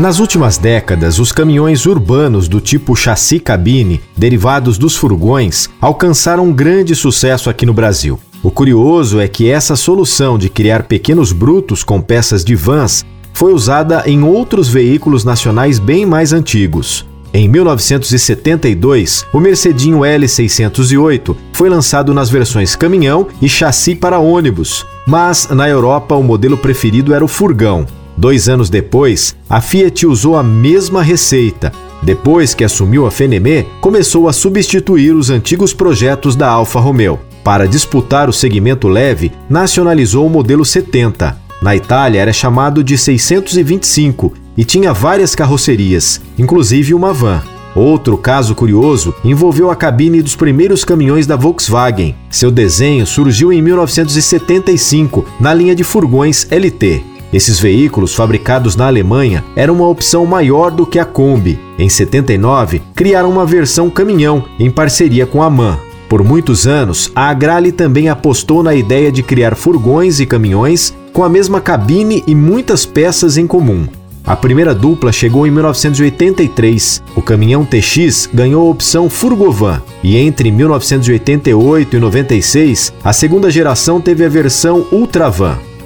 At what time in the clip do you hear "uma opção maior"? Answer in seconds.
59.74-60.70